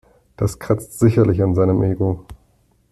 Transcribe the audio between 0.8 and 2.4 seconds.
sicherlich an seinem Ego.